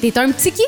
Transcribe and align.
T'es 0.00 0.16
un 0.18 0.32
petit 0.32 0.50
qui? 0.50 0.62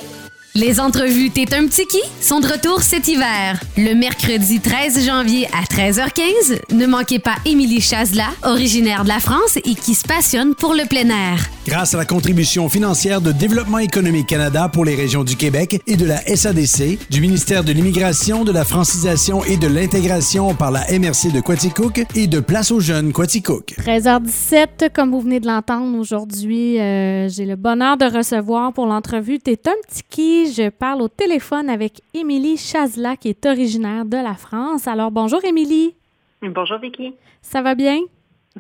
Les 0.54 0.78
entrevues 0.78 1.30
T'es 1.30 1.54
un 1.54 1.66
petit 1.66 1.86
qui 1.86 2.00
sont 2.21 2.41
de 2.41 2.46
retour 2.46 2.83
cet 2.83 3.08
hiver. 3.08 3.58
Le 3.79 3.95
mercredi 3.95 4.61
13 4.61 5.07
janvier 5.07 5.49
à 5.55 5.62
13h15, 5.62 6.74
ne 6.74 6.87
manquez 6.87 7.19
pas 7.19 7.37
Émilie 7.46 7.80
Chazla, 7.80 8.29
originaire 8.42 9.04
de 9.04 9.08
la 9.08 9.21
France 9.21 9.56
et 9.56 9.74
qui 9.74 9.95
se 9.95 10.04
passionne 10.04 10.54
pour 10.54 10.74
le 10.74 10.84
plein 10.84 11.08
air. 11.08 11.48
Grâce 11.64 11.95
à 11.95 11.98
la 11.98 12.04
contribution 12.04 12.69
financière 12.69 13.21
de 13.21 13.30
Développement 13.30 13.79
économique 13.79 14.27
Canada 14.27 14.69
pour 14.69 14.85
les 14.85 14.97
régions 14.97 15.22
du 15.22 15.37
Québec 15.37 15.81
et 15.87 15.94
de 15.94 16.04
la 16.04 16.16
SADC, 16.18 17.08
du 17.08 17.20
ministère 17.20 17.62
de 17.62 17.70
l'Immigration, 17.70 18.42
de 18.42 18.50
la 18.50 18.64
Francisation 18.64 19.44
et 19.44 19.56
de 19.56 19.68
l'Intégration 19.68 20.56
par 20.56 20.72
la 20.72 20.80
MRC 20.80 21.32
de 21.32 21.40
Quaticook 21.40 22.04
et 22.16 22.26
de 22.26 22.40
Place 22.40 22.72
aux 22.72 22.80
Jeunes 22.80 23.12
Quaticook. 23.12 23.75
13h17, 23.79 24.93
comme 24.93 25.12
vous 25.12 25.20
venez 25.20 25.38
de 25.38 25.46
l'entendre 25.46 25.96
aujourd'hui, 25.96 26.80
euh, 26.80 27.29
j'ai 27.29 27.46
le 27.46 27.54
bonheur 27.54 27.96
de 27.96 28.06
recevoir 28.06 28.72
pour 28.72 28.86
l'entrevue 28.86 29.38
T'es 29.38 29.60
un 29.68 29.74
petit 29.86 30.02
qui? 30.10 30.52
Je 30.52 30.68
parle 30.68 31.00
au 31.00 31.08
téléphone 31.08 31.71
avec 31.71 32.01
Émilie 32.13 32.57
Chazla, 32.57 33.16
qui 33.16 33.29
est 33.29 33.47
originaire 33.47 34.05
de 34.05 34.16
la 34.16 34.35
France. 34.35 34.88
Alors, 34.88 35.13
bonjour 35.13 35.45
Émilie. 35.45 35.95
Bonjour 36.43 36.79
Vicky. 36.79 37.15
Ça 37.41 37.63
va 37.63 37.77
bien? 37.77 38.01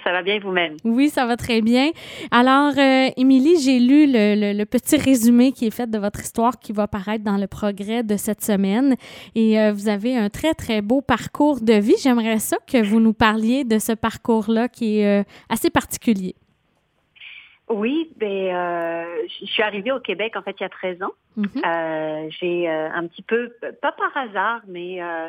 Ça 0.02 0.10
va 0.10 0.22
bien 0.22 0.38
vous-même? 0.38 0.76
Oui, 0.84 1.10
ça 1.10 1.26
va 1.26 1.36
très 1.36 1.60
bien. 1.60 1.90
Alors, 2.30 2.72
euh, 2.78 3.10
Émilie, 3.16 3.60
j'ai 3.60 3.78
lu 3.78 4.06
le, 4.08 4.64
petit 4.64 4.96
résumé 4.96 5.52
qui 5.52 5.66
est 5.66 5.70
fait 5.70 5.90
de 5.90 5.98
votre 5.98 6.20
histoire 6.20 6.58
qui 6.58 6.72
va 6.72 6.88
paraître 6.88 7.24
dans 7.24 7.36
le 7.36 7.46
progrès 7.46 8.02
de 8.02 8.16
cette 8.16 8.42
semaine. 8.42 8.96
Et 9.34 9.60
euh, 9.60 9.72
vous 9.72 9.88
avez 9.88 10.16
un 10.16 10.30
très, 10.30 10.54
très 10.54 10.80
beau 10.80 11.02
parcours 11.02 11.60
de 11.60 11.74
vie. 11.74 11.96
J'aimerais 12.02 12.38
ça 12.38 12.56
que 12.66 12.82
vous 12.82 13.00
nous 13.00 13.12
parliez 13.12 13.64
de 13.64 13.78
ce 13.78 13.92
parcours-là 13.92 14.68
qui 14.68 15.00
est 15.00 15.20
euh, 15.20 15.24
assez 15.50 15.68
particulier. 15.68 16.34
Oui, 17.72 18.10
ben, 18.16 18.54
euh, 18.54 19.04
je 19.40 19.46
suis 19.46 19.62
arrivée 19.62 19.92
au 19.92 20.00
Québec 20.00 20.36
en 20.36 20.42
fait 20.42 20.54
il 20.60 20.62
y 20.62 20.66
a 20.66 20.68
13 20.68 21.02
ans. 21.02 21.12
Mhm. 21.34 21.48
euh, 21.64 22.28
j'ai 22.28 22.68
euh, 22.68 22.90
un 22.92 23.06
petit 23.06 23.22
peu, 23.22 23.50
pas 23.80 23.92
par 23.92 24.14
hasard, 24.14 24.60
mais 24.68 25.02
euh 25.02 25.28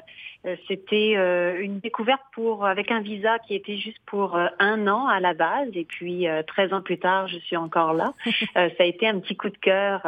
c'était 0.68 1.14
une 1.62 1.80
découverte 1.80 2.22
pour 2.34 2.66
avec 2.66 2.92
un 2.92 3.00
visa 3.00 3.40
qui 3.48 3.56
était 3.56 3.78
juste 3.78 4.02
pour 4.06 4.38
un 4.60 4.88
an 4.88 5.08
à 5.08 5.22
la 5.22 5.34
base 5.34 5.70
et 5.74 5.86
puis 5.86 6.28
13 6.48 6.74
ans 6.74 6.82
plus 6.82 7.00
tard, 7.00 7.30
je 7.30 7.38
suis 7.38 7.56
encore 7.56 7.94
là. 7.94 8.12
ça 8.54 8.68
a 8.78 8.84
été 8.84 9.08
un 9.08 9.22
petit 9.22 9.38
coup 9.38 9.50
de 9.50 9.58
cœur, 9.58 10.02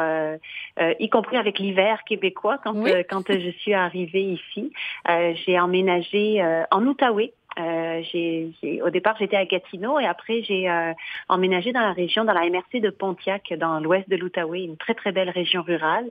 y 0.78 1.08
compris 1.08 1.38
avec 1.38 1.58
l'hiver 1.58 2.04
québécois 2.04 2.58
quand 2.62 2.74
quand 3.08 3.32
je 3.32 3.50
suis 3.60 3.72
arrivée 3.72 4.36
ici. 4.38 4.74
j'ai 5.46 5.58
emménagé 5.58 6.44
en 6.70 6.86
Outaouais 6.86 7.32
euh, 7.58 8.02
au 8.82 8.90
départ, 8.90 9.16
j'étais 9.18 9.36
à 9.36 9.46
Gatineau 9.46 9.98
et 9.98 10.06
après, 10.06 10.42
j'ai 10.42 10.68
euh, 10.68 10.92
emménagé 11.28 11.72
dans 11.72 11.80
la 11.80 11.92
région, 11.92 12.24
dans 12.24 12.32
la 12.32 12.48
MRC 12.48 12.80
de 12.80 12.90
Pontiac, 12.90 13.52
dans 13.58 13.80
l'ouest 13.80 14.08
de 14.08 14.16
l'Outaouais, 14.16 14.64
une 14.64 14.76
très, 14.76 14.94
très 14.94 15.12
belle 15.12 15.30
région 15.30 15.62
rurale 15.62 16.10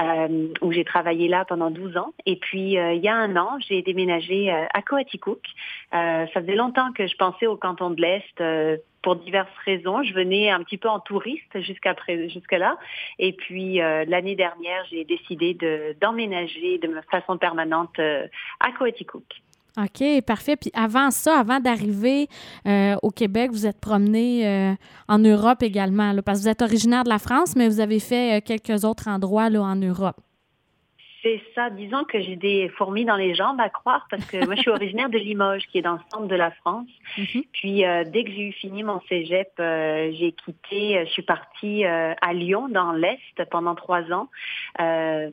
euh, 0.00 0.48
où 0.60 0.72
j'ai 0.72 0.84
travaillé 0.84 1.28
là 1.28 1.44
pendant 1.44 1.70
12 1.70 1.96
ans. 1.96 2.12
Et 2.24 2.36
puis, 2.36 2.78
euh, 2.78 2.92
il 2.92 3.02
y 3.02 3.08
a 3.08 3.16
un 3.16 3.36
an, 3.36 3.58
j'ai 3.68 3.82
déménagé 3.82 4.50
à 4.50 4.82
Coaticook. 4.82 5.42
ça 5.92 6.26
faisait 6.32 6.54
longtemps 6.54 6.92
que 6.92 7.06
je 7.06 7.16
pensais 7.16 7.46
au 7.46 7.56
canton 7.56 7.90
de 7.90 8.00
l'Est 8.00 8.80
pour 9.02 9.16
diverses 9.16 9.48
raisons. 9.64 10.02
Je 10.02 10.12
venais 10.14 10.50
un 10.50 10.62
petit 10.62 10.78
peu 10.78 10.88
en 10.88 11.00
touriste 11.00 11.60
jusqu'à 11.60 11.94
jusque-là. 12.28 12.76
Et 13.18 13.32
puis, 13.32 13.76
l'année 13.76 14.36
dernière, 14.36 14.84
j'ai 14.90 15.04
décidé 15.04 15.54
de, 15.54 15.96
d'emménager 16.00 16.78
de 16.78 16.88
façon 17.10 17.38
permanente 17.38 17.98
à 17.98 18.72
Coaticook. 18.78 19.24
OK, 19.78 20.22
parfait. 20.22 20.56
Puis 20.56 20.70
avant 20.74 21.10
ça, 21.10 21.38
avant 21.38 21.60
d'arriver 21.60 22.28
euh, 22.66 22.96
au 23.02 23.10
Québec, 23.10 23.50
vous 23.52 23.66
êtes 23.66 23.78
promené 23.78 24.46
euh, 24.46 24.74
en 25.06 25.18
Europe 25.18 25.62
également, 25.62 26.14
parce 26.24 26.38
que 26.38 26.44
vous 26.44 26.48
êtes 26.48 26.62
originaire 26.62 27.04
de 27.04 27.10
la 27.10 27.18
France, 27.18 27.54
mais 27.56 27.68
vous 27.68 27.80
avez 27.80 28.00
fait 28.00 28.38
euh, 28.38 28.40
quelques 28.44 28.84
autres 28.84 29.08
endroits 29.08 29.50
là, 29.50 29.62
en 29.62 29.76
Europe. 29.76 30.16
C'est 31.26 31.42
ça. 31.56 31.70
Disons 31.70 32.04
que 32.04 32.20
j'ai 32.20 32.36
des 32.36 32.68
fourmis 32.68 33.04
dans 33.04 33.16
les 33.16 33.34
jambes 33.34 33.60
à 33.60 33.68
croire 33.68 34.06
parce 34.08 34.24
que 34.26 34.44
moi, 34.46 34.54
je 34.54 34.60
suis 34.60 34.70
originaire 34.70 35.10
de 35.10 35.18
Limoges, 35.18 35.66
qui 35.66 35.78
est 35.78 35.82
dans 35.82 35.94
le 35.94 36.00
centre 36.12 36.28
de 36.28 36.36
la 36.36 36.52
France. 36.52 36.86
Mhm. 37.18 37.42
Puis, 37.52 37.84
euh, 37.84 38.04
dès 38.04 38.22
que 38.22 38.30
j'ai 38.30 38.42
eu 38.42 38.52
fini 38.52 38.84
mon 38.84 39.00
cégep, 39.08 39.50
euh, 39.58 40.12
j'ai 40.12 40.30
quitté, 40.30 40.98
euh, 40.98 41.04
je 41.04 41.10
suis 41.10 41.22
partie 41.22 41.84
à 41.84 42.32
Lyon, 42.32 42.68
dans 42.68 42.92
l'Est, 42.92 43.44
pendant 43.50 43.74
trois 43.74 44.02
ans 44.12 44.28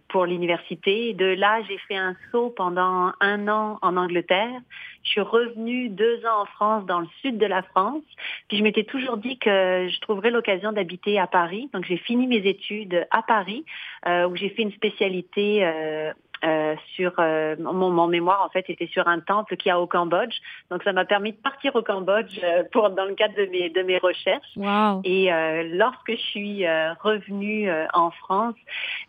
pour 0.08 0.26
l'université. 0.26 1.14
De 1.14 1.26
là, 1.26 1.62
j'ai 1.70 1.78
fait 1.88 1.96
un 1.96 2.16
saut 2.32 2.50
pendant 2.50 3.12
un 3.20 3.48
an 3.48 3.78
en 3.84 3.96
Angleterre. 3.96 4.62
Je 5.04 5.10
suis 5.12 5.22
revenue 5.22 5.90
deux 5.90 6.26
ans 6.26 6.42
en 6.42 6.46
France, 6.46 6.86
dans 6.86 7.00
le 7.00 7.08
sud 7.22 7.38
de 7.38 7.46
la 7.46 7.62
France. 7.62 8.04
Puis 8.48 8.58
je 8.58 8.64
m'étais 8.64 8.84
toujours 8.84 9.18
dit 9.18 9.38
que 9.38 9.90
je 9.90 10.00
trouverais 10.00 10.32
l'occasion 10.32 10.72
d'habiter 10.72 11.20
à 11.20 11.28
Paris. 11.28 11.70
Donc 11.74 11.86
j'ai 11.86 11.98
fini 11.98 12.28
mes 12.28 12.48
études 12.48 13.06
à 13.12 13.22
Paris, 13.22 13.66
euh, 14.08 14.28
où 14.28 14.36
j'ai 14.36 14.50
fait 14.50 14.62
une 14.62 14.72
spécialité 14.72 15.66
euh, 15.66 16.14
euh, 16.44 16.76
sur 16.96 17.14
euh, 17.20 17.56
mon, 17.60 17.90
mon, 17.90 18.08
mémoire 18.08 18.44
en 18.46 18.50
fait 18.50 18.70
était 18.70 18.88
sur 18.88 19.08
un 19.08 19.20
temple 19.20 19.56
qui 19.56 19.70
a 19.70 19.80
au 19.80 19.88
Cambodge. 19.88 20.36
Donc 20.70 20.84
ça 20.84 20.92
m'a 20.92 21.06
permis 21.06 21.32
de 21.32 21.38
partir 21.38 21.76
au 21.76 21.82
Cambodge 21.82 22.40
euh, 22.44 22.64
pour 22.72 22.90
dans 22.90 23.06
le 23.06 23.16
cadre 23.16 23.36
de 23.36 23.46
mes 23.46 23.70
de 23.70 23.82
mes 23.82 23.98
recherches. 23.98 24.46
Wow. 24.58 25.02
Et 25.06 25.30
lorsque 25.72 26.12
je 26.12 26.22
suis 26.22 26.66
revenue 26.68 27.70
en 27.94 28.12
France, 28.12 28.56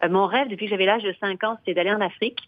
mon 0.09 0.27
rêve 0.27 0.49
depuis 0.49 0.67
que 0.67 0.71
j'avais 0.71 0.87
l'âge 0.87 1.03
de 1.03 1.15
5 1.21 1.43
ans, 1.45 1.56
c'était 1.59 1.75
d'aller 1.75 1.93
en 1.93 2.00
Afrique. 2.00 2.39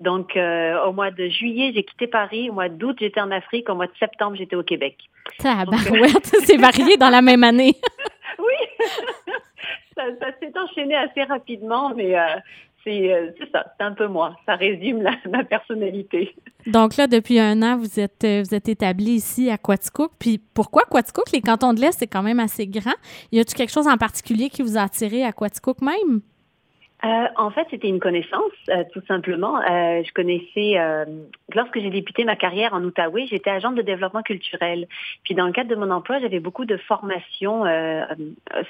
Donc 0.00 0.36
au 0.36 0.92
mois 0.92 1.10
de 1.10 1.28
juillet, 1.28 1.72
j'ai 1.74 1.82
quitté 1.82 2.06
Paris. 2.06 2.50
Au 2.50 2.54
mois 2.54 2.68
d'août, 2.68 2.96
j'étais 3.00 3.20
en 3.20 3.30
Afrique. 3.30 3.68
Au 3.68 3.74
mois 3.74 3.86
de 3.86 3.96
septembre, 3.98 4.36
j'étais 4.36 4.56
au 4.56 4.62
Québec. 4.62 4.96
c'est 5.38 6.56
varié 6.56 6.96
dans 6.96 7.10
la 7.10 7.22
même 7.22 7.44
année. 7.44 7.74
oui. 8.38 8.86
ça, 9.98 10.04
ça 10.20 10.26
s'est 10.40 10.52
enchaîné 10.58 10.94
assez 10.94 11.24
rapidement, 11.24 11.92
mais 11.94 12.18
euh, 12.18 12.36
c'est 12.84 13.34
ça, 13.52 13.64
c'est 13.76 13.84
un 13.84 13.92
peu 13.92 14.06
moi. 14.06 14.36
Ça 14.46 14.54
résume 14.54 15.02
ma 15.30 15.44
personnalité. 15.44 16.34
Donc 16.66 16.96
là, 16.96 17.06
depuis 17.06 17.38
un 17.38 17.62
an, 17.62 17.76
vous 17.76 18.00
êtes, 18.00 18.24
euh, 18.24 18.42
vous 18.46 18.54
êtes 18.54 18.68
établi 18.68 19.12
ici 19.12 19.50
à 19.50 19.58
Quaticook. 19.58 20.12
Puis 20.18 20.38
pourquoi 20.54 20.84
Quaticook? 20.90 21.30
Les 21.32 21.40
cantons 21.40 21.74
de 21.74 21.80
l'Est, 21.80 21.98
c'est 21.98 22.06
quand 22.06 22.22
même 22.22 22.40
assez 22.40 22.66
grand. 22.66 22.94
Y 23.32 23.40
a-t-il 23.40 23.54
quelque 23.54 23.72
chose 23.72 23.88
en 23.88 23.96
particulier 23.96 24.48
qui 24.48 24.62
vous 24.62 24.76
a 24.76 24.82
attiré 24.82 25.24
à 25.24 25.32
Quaticook 25.32 25.80
même? 25.82 26.20
Euh, 27.04 27.28
en 27.36 27.50
fait, 27.50 27.66
c'était 27.70 27.88
une 27.88 28.00
connaissance, 28.00 28.52
euh, 28.70 28.82
tout 28.92 29.02
simplement. 29.06 29.58
Euh, 29.58 30.02
je 30.04 30.12
connaissais, 30.12 30.78
euh, 30.78 31.04
lorsque 31.54 31.78
j'ai 31.78 31.90
débuté 31.90 32.24
ma 32.24 32.34
carrière 32.34 32.74
en 32.74 32.82
Outaouais, 32.82 33.26
j'étais 33.26 33.50
agente 33.50 33.76
de 33.76 33.82
développement 33.82 34.22
culturel. 34.22 34.88
Puis 35.22 35.34
dans 35.34 35.46
le 35.46 35.52
cadre 35.52 35.70
de 35.70 35.76
mon 35.76 35.90
emploi, 35.90 36.18
j'avais 36.18 36.40
beaucoup 36.40 36.64
de 36.64 36.76
formations. 36.76 37.64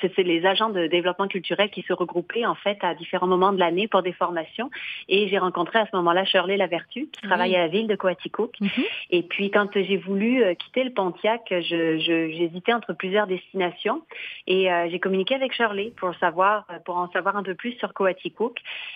C'est 0.00 0.18
les 0.18 0.44
agents 0.44 0.68
de 0.68 0.86
développement 0.86 1.28
culturel 1.28 1.70
qui 1.70 1.82
se 1.82 1.92
regroupaient 1.92 2.44
en 2.44 2.54
fait 2.54 2.78
à 2.82 2.94
différents 2.94 3.26
moments 3.26 3.52
de 3.52 3.58
l'année 3.58 3.88
pour 3.88 4.02
des 4.02 4.12
formations. 4.12 4.70
Et 5.08 5.28
j'ai 5.28 5.38
rencontré 5.38 5.78
à 5.78 5.86
ce 5.86 5.96
moment-là 5.96 6.24
Shirley 6.24 6.56
Lavertu, 6.56 7.08
qui 7.10 7.22
travaille 7.22 7.56
à 7.56 7.60
la 7.60 7.68
ville 7.68 7.86
de 7.86 7.96
Coaticook. 7.96 8.60
Mhm. 8.60 8.68
Et 9.10 9.22
puis 9.22 9.50
quand 9.50 9.70
j'ai 9.74 9.96
voulu 9.96 10.44
quitter 10.56 10.84
le 10.84 10.90
Pontiac, 10.90 11.42
j'hésitais 11.48 12.72
entre 12.72 12.92
plusieurs 12.92 13.26
destinations. 13.26 14.02
Et 14.46 14.68
j'ai 14.90 15.00
communiqué 15.00 15.34
avec 15.34 15.52
Shirley 15.54 15.92
pour 15.96 16.14
savoir, 16.16 16.66
pour 16.84 16.98
en 16.98 17.10
savoir 17.10 17.36
un 17.36 17.42
peu 17.42 17.54
plus 17.54 17.72
sur 17.72 17.94
Coaticook 17.94 18.17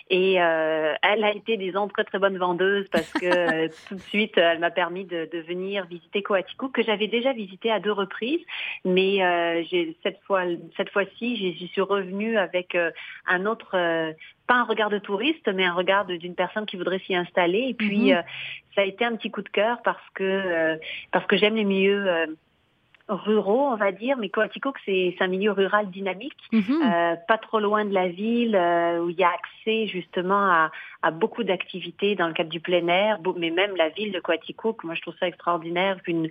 et 0.09 0.41
euh, 0.41 0.93
elle 1.01 1.23
a 1.23 1.33
été, 1.33 1.57
disons, 1.57 1.87
très 1.87 2.03
très 2.03 2.19
bonne 2.19 2.37
vendeuse 2.37 2.87
parce 2.89 3.11
que 3.13 3.25
euh, 3.25 3.67
tout 3.87 3.95
de 3.95 4.01
suite, 4.01 4.37
elle 4.37 4.59
m'a 4.59 4.71
permis 4.71 5.05
de, 5.05 5.29
de, 5.31 5.39
venir 5.39 5.85
visiter 5.85 6.21
Coaticook 6.21 6.73
que 6.73 6.83
j'avais 6.83 7.07
déjà 7.07 7.33
visité 7.33 7.71
à 7.71 7.79
deux 7.79 7.91
reprises. 7.91 8.41
Mais 8.85 9.23
euh, 9.23 9.63
cette 10.03 10.19
fois, 10.23 10.43
cette 10.77 10.89
fois-ci, 10.89 11.55
j'y 11.57 11.67
suis 11.67 11.81
revenue 11.81 12.37
avec 12.37 12.77
un 13.27 13.45
autre 13.45 13.71
pas 14.45 14.55
un 14.55 14.63
regard 14.63 14.89
de 14.89 14.99
touriste, 14.99 15.47
mais 15.53 15.63
un 15.63 15.73
regard 15.73 16.05
d'une 16.05 16.35
personne 16.35 16.65
qui 16.65 16.75
voudrait 16.75 16.99
s'y 16.99 17.15
installer. 17.15 17.67
Et 17.69 17.73
puis, 17.73 18.11
mm-hmm. 18.11 18.23
ça 18.75 18.81
a 18.81 18.85
été 18.85 19.05
un 19.05 19.15
petit 19.15 19.31
coup 19.31 19.41
de 19.41 19.49
cœur 19.49 19.81
parce 19.83 20.09
que 20.13 20.77
parce 21.11 21.25
que 21.25 21.37
j'aime 21.37 21.55
les 21.55 21.63
milieux 21.63 22.35
ruraux, 23.09 23.67
on 23.67 23.75
va 23.75 23.91
dire, 23.91 24.17
mais 24.17 24.29
Coaticook, 24.29 24.77
c'est 24.85 25.15
un 25.19 25.27
milieu 25.27 25.51
rural 25.51 25.89
dynamique, 25.89 26.37
mhm. 26.53 26.81
euh, 26.81 27.15
pas 27.27 27.37
trop 27.37 27.59
loin 27.59 27.83
de 27.83 27.93
la 27.93 28.07
ville, 28.07 28.55
euh, 28.55 28.99
où 28.99 29.09
il 29.09 29.17
y 29.17 29.23
a 29.23 29.29
accès 29.29 29.87
justement 29.87 30.49
à, 30.49 30.71
à 31.01 31.11
beaucoup 31.11 31.43
d'activités 31.43 32.15
dans 32.15 32.27
le 32.27 32.33
cadre 32.33 32.49
du 32.49 32.61
plein 32.61 32.87
air, 32.87 33.19
mais 33.35 33.49
même 33.49 33.75
la 33.75 33.89
ville 33.89 34.13
de 34.13 34.19
Coaticook, 34.21 34.85
moi 34.85 34.95
je 34.95 35.01
trouve 35.01 35.15
ça 35.19 35.27
extraordinaire 35.27 36.01
qu'une 36.01 36.29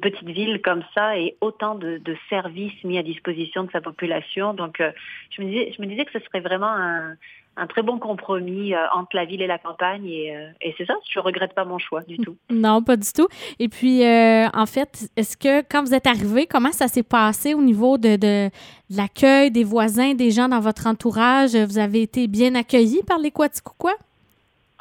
petite 0.00 0.28
ville 0.28 0.60
comme 0.62 0.82
ça 0.94 1.16
ait 1.16 1.36
autant 1.40 1.76
de, 1.76 1.98
de, 1.98 2.16
services 2.28 2.82
mis 2.82 2.98
à 2.98 3.04
disposition 3.04 3.62
de 3.62 3.70
sa 3.70 3.80
population. 3.80 4.52
Donc 4.52 4.80
euh, 4.80 4.90
je, 5.30 5.42
me 5.42 5.48
disais, 5.48 5.72
je 5.76 5.80
me 5.80 5.86
disais 5.86 6.04
que 6.04 6.12
ce 6.12 6.24
serait 6.26 6.40
vraiment 6.40 6.72
un, 6.72 7.16
un 7.60 7.66
très 7.66 7.82
bon 7.82 7.98
compromis 7.98 8.74
euh, 8.74 8.78
entre 8.94 9.14
la 9.14 9.26
ville 9.26 9.42
et 9.42 9.46
la 9.46 9.58
campagne. 9.58 10.06
Et, 10.06 10.34
euh, 10.34 10.48
c'est 10.78 10.86
ça, 10.86 10.94
je 11.08 11.18
ne 11.18 11.24
regrette 11.24 11.54
pas 11.54 11.64
mon 11.64 11.78
choix 11.78 12.02
du 12.02 12.16
tout. 12.16 12.36
Non, 12.48 12.82
pas 12.82 12.96
du 12.96 13.12
tout. 13.12 13.28
Et 13.58 13.68
puis, 13.68 14.04
euh, 14.04 14.48
en 14.54 14.66
fait, 14.66 15.10
est-ce 15.16 15.36
que 15.36 15.60
quand 15.62 15.84
vous 15.84 15.94
êtes 15.94 16.06
arrivé, 16.06 16.46
comment 16.46 16.72
ça 16.72 16.88
s'est 16.88 17.02
passé 17.02 17.52
au 17.54 17.60
niveau 17.60 17.98
de, 17.98 18.16
de, 18.16 18.50
l'accueil 18.88 19.50
des 19.50 19.64
voisins, 19.64 20.14
des 20.14 20.30
gens 20.30 20.48
dans 20.48 20.60
votre 20.60 20.86
entourage? 20.86 21.54
Vous 21.54 21.78
avez 21.78 22.02
été 22.02 22.28
bien 22.28 22.54
accueillis 22.54 23.02
par 23.06 23.18
les 23.18 23.30
Quaticoquois? 23.30 23.96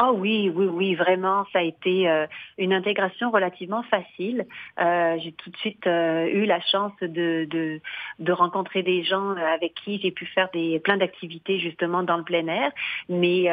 Ah 0.01 0.13
oui, 0.13 0.50
oui, 0.56 0.66
oui, 0.66 0.96
vraiment, 0.96 1.46
ça 1.51 1.60
a 1.60 1.62
été 1.62 2.10
euh, 2.10 2.25
une 2.57 2.72
intégration 2.72 3.31
relativement 3.31 3.84
facile. 3.84 4.46
Euh, 4.80 5.18
j'ai 5.22 5.34
tout 5.34 5.50
de 5.50 5.57
suite 5.57 5.86
euh, 5.88 6.25
eu 6.28 6.46
la 6.46 6.62
chance 6.62 6.94
de, 7.01 7.46
de, 7.50 7.81
de, 8.19 8.31
rencontrer 8.31 8.81
des 8.81 9.04
gens 9.04 9.31
avec 9.31 9.74
qui 9.74 10.00
j'ai 10.00 10.12
pu 10.12 10.25
faire 10.25 10.48
des 10.54 10.80
plein 10.80 10.96
d'activités 10.96 11.60
justement 11.60 12.01
dans 12.04 12.16
le 12.16 12.24
plein 12.24 12.48
air. 12.48 12.72
Mais 13.10 13.48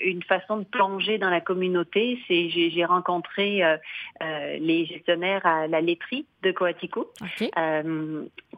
une 0.00 0.24
façon 0.24 0.56
de 0.56 0.64
plonger 0.64 1.18
dans 1.18 1.30
la 1.30 1.40
communauté, 1.40 2.18
c'est 2.26 2.48
j'ai 2.50 2.84
rencontré 2.84 3.62
les 4.20 4.86
gestionnaires 4.86 5.46
à 5.46 5.68
la 5.68 5.80
laiterie 5.80 6.26
de 6.44 6.52
Coatico, 6.52 7.10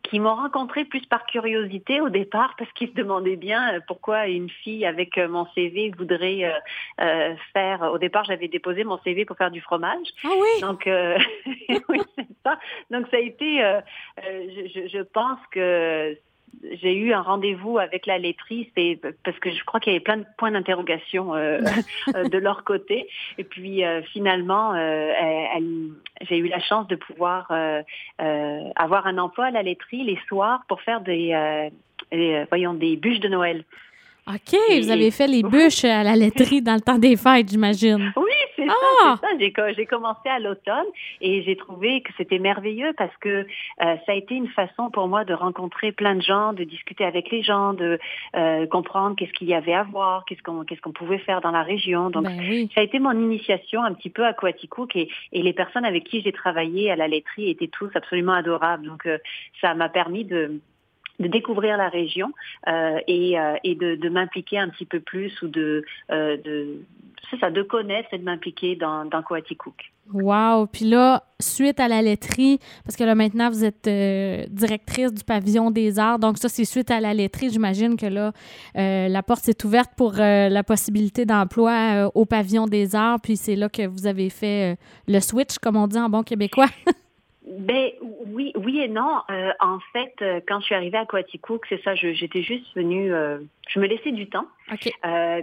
qui 0.03 0.21
m'ont 0.21 0.35
rencontré 0.35 0.85
plus 0.85 1.05
par 1.07 1.25
curiosité 1.27 2.01
au 2.01 2.09
départ 2.09 2.55
parce 2.59 2.71
qu'ils 2.73 2.89
se 2.89 2.95
demandaient 2.95 3.37
bien 3.37 3.81
pourquoi 3.87 4.27
une 4.27 4.51
fille 4.51 4.85
avec 4.85 5.17
mon 5.17 5.47
CV 5.55 5.93
voudrait 5.97 6.53
faire. 7.53 7.83
Au 7.93 7.99
départ, 7.99 8.25
j'avais 8.25 8.49
déposé 8.49 8.85
mon 8.85 8.99
CV 8.99 9.25
pour 9.25 9.37
faire 9.37 9.51
du 9.51 9.61
fromage. 9.61 10.07
Ah 10.25 10.29
oui. 10.39 10.61
Donc 10.61 10.87
euh, 10.87 11.19
oui, 11.89 12.01
c'est 12.17 12.27
ça. 12.45 12.59
Donc 12.91 13.07
ça 13.11 13.17
a 13.17 13.21
été. 13.21 13.63
Euh, 13.63 13.81
euh, 14.25 14.47
je, 14.75 14.89
je, 14.89 15.03
pense 15.03 15.39
que 15.51 16.17
j'ai 16.81 16.95
eu 16.95 17.13
un 17.13 17.21
rendez-vous 17.21 17.79
avec 17.79 18.07
la 18.07 18.19
laiterie, 18.19 18.71
c'est 18.77 18.99
parce 19.25 19.39
que 19.39 19.51
je 19.51 19.63
crois 19.65 19.79
qu'il 19.81 19.93
y 19.93 19.97
avait 19.97 20.03
plein 20.03 20.17
de 20.17 20.27
points 20.39 20.51
d'interrogation 20.51 21.33
de 21.35 22.39
leur 22.39 22.65
côté. 22.65 23.09
Et 23.39 23.45
puis 23.45 23.83
finalement, 24.13 24.73
j'ai 26.29 26.39
eu 26.39 26.49
la 26.49 26.61
chance 26.61 26.87
de 26.89 26.97
pouvoir 26.97 27.51
avoir 28.77 29.07
un 29.07 29.19
emploi 29.19 29.47
à 29.47 29.51
la 29.51 29.63
laiterie 29.63 30.05
les 30.05 30.19
soirs 30.29 30.63
pour 30.69 30.81
faire 30.83 31.01
des, 31.01 31.71
voyons, 32.49 32.75
des 32.75 32.97
bûches 32.97 33.21
de 33.21 33.29
Noël. 33.29 33.65
OK, 34.29 34.59
vous 34.83 34.91
avez 34.91 35.13
fait 35.13 35.29
les 35.29 35.43
bûches 35.45 35.85
à 35.85 36.03
la 36.03 36.17
laiterie 36.17 36.61
dans 36.61 36.75
le 36.75 36.81
temps 36.81 36.99
des 36.99 37.17
fêtes, 37.17 37.49
j'imagine. 37.49 38.13
Oui, 38.17 38.33
c'est 38.57 38.67
ah! 38.69 39.17
ça, 39.21 39.29
J'ai 39.39 39.87
commencé 39.87 40.29
à 40.29 40.39
l'automne 40.39 40.87
et 41.21 41.43
j'ai 41.43 41.57
trouvé 41.57 42.01
que 42.01 42.11
c'était 42.17 42.39
merveilleux 42.39 42.93
parce 42.97 43.17
que 43.19 43.29
euh, 43.29 43.45
ça 43.79 44.13
a 44.13 44.15
été 44.15 44.35
une 44.35 44.49
façon 44.49 44.91
pour 44.91 45.09
moi 45.09 45.25
de 45.25 45.35
rencontrer 45.35 45.93
plein 45.93 46.15
de 46.17 46.23
gens, 46.23 46.53
de 46.53 46.65
discuter 46.65 47.05
avec 47.05 47.31
les 47.31 47.43
gens, 47.43 47.75
de 47.75 47.99
euh, 48.35 48.67
comprendre 48.67 49.17
qu'est-ce 49.17 49.33
qu'il 49.33 49.49
y 49.49 49.55
avait 49.55 49.75
à 49.75 49.85
voir, 49.85 50.25
qu'est-ce 50.25 50.43
qu'on 50.43 50.65
qu'est-ce 50.65 50.81
qu'on 50.81 50.93
pouvait 50.93 51.19
faire 51.19 51.41
dans 51.41 51.51
la 51.51 51.63
région. 51.63 52.11
Donc, 52.11 52.25
ben 52.25 52.69
ça 52.75 52.81
a 52.81 52.85
été 52.85 52.99
mon 52.99 53.13
initiation 53.13 53.83
un 53.83 53.95
petit 53.95 54.11
peu 54.11 54.25
à 54.25 54.33
Quaticook 54.33 54.97
et, 54.97 55.09
et 55.33 55.43
les 55.43 55.53
personnes 55.53 55.85
avec 55.85 56.05
qui 56.05 56.23
j'ai 56.23 56.33
travaillé 56.33 56.91
à 56.91 56.97
la 56.97 57.09
laiterie 57.09 57.51
étaient 57.51 57.69
tous 57.69 57.91
absolument 57.95 58.33
adorables. 58.33 58.87
Donc, 58.87 59.07
euh, 59.07 59.19
ça 59.61 59.75
m'a 59.75 59.89
permis 59.89 60.25
de 60.25 60.61
de 61.21 61.29
découvrir 61.29 61.77
la 61.77 61.89
région 61.89 62.33
euh, 62.69 62.99
et, 63.07 63.39
euh, 63.39 63.55
et, 63.65 63.75
de, 63.75 63.97
de 63.97 64.09
m'impliquer 64.09 64.59
un 64.59 64.69
petit 64.69 64.85
peu 64.85 65.01
plus 65.01 65.41
ou 65.43 65.49
de, 65.49 65.85
euh, 66.11 66.37
de 66.39 66.81
c'est 67.31 67.41
ça, 67.41 67.51
de 67.51 67.63
connaître 67.63 68.09
et 68.13 68.19
de 68.19 68.25
m'impliquer 68.25 68.77
dans, 68.77 69.05
dans 69.05 69.23
Coaticook. 69.23 69.75
Wow! 70.13 70.67
Puis 70.67 70.85
là, 70.85 71.25
suite 71.41 71.81
à 71.81 71.89
la 71.89 72.01
laiterie, 72.01 72.61
parce 72.85 72.95
que 72.95 73.03
là 73.03 73.17
maintenant 73.17 73.51
vous 73.51 73.65
êtes 73.65 73.89
directrice 74.53 75.13
du 75.13 75.25
pavillon 75.25 75.73
des 75.73 75.99
arts, 75.99 76.21
donc 76.21 76.39
ça 76.39 76.49
c'est 76.49 76.65
suite 76.65 76.93
à 76.93 77.01
la 77.01 77.13
laiterie, 77.13 77.51
j'imagine 77.51 77.97
que 77.97 78.07
là 78.07 78.31
la 78.77 79.23
porte 79.25 79.43
s'est 79.43 79.67
ouverte 79.67 79.91
pour 79.97 80.13
la 80.13 80.63
possibilité 80.63 81.27
d'emploi 81.27 82.09
au 82.15 82.25
pavillon 82.25 82.67
des 82.67 82.95
arts, 82.95 83.19
puis 83.21 83.37
c'est 83.37 83.57
là 83.57 83.69
que 83.69 83.85
vous 83.89 84.07
avez 84.07 84.31
fait 84.31 84.79
le 85.09 85.19
switch, 85.19 85.59
comme 85.59 85.75
on 85.75 85.89
dit 85.89 85.99
en 85.99 86.09
bon 86.09 86.23
québécois. 86.23 86.69
Ben 87.47 87.93
oui, 88.27 88.53
oui 88.57 88.81
et 88.81 88.89
non. 88.89 89.21
Euh, 89.31 89.53
en 89.61 89.79
fait, 89.93 90.15
euh, 90.21 90.41
quand 90.47 90.59
je 90.61 90.67
suis 90.67 90.75
arrivée 90.75 90.99
à 90.99 91.07
Quaticook, 91.07 91.65
c'est 91.69 91.81
ça, 91.85 91.95
j'étais 91.95 92.43
juste 92.43 92.67
venue, 92.75 93.15
euh, 93.15 93.39
je 93.69 93.79
me 93.79 93.87
laissais 93.87 94.11
du 94.11 94.29
temps. 94.29 94.47